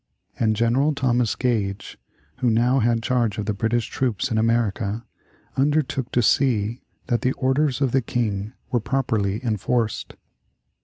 And 0.39 0.55
General 0.55 0.95
Thomas 0.95 1.35
Gage, 1.35 1.95
who 2.37 2.49
now 2.49 2.79
had 2.79 3.03
charge 3.03 3.37
of 3.37 3.45
the 3.45 3.53
British 3.53 3.85
troops 3.87 4.31
in 4.31 4.39
America, 4.39 5.05
undertook 5.55 6.11
to 6.13 6.23
see 6.23 6.81
that 7.05 7.21
the 7.21 7.33
orders 7.33 7.81
of 7.81 7.91
the 7.91 8.01
King 8.01 8.53
were 8.71 8.79
properly 8.79 9.45
enforced. 9.45 10.15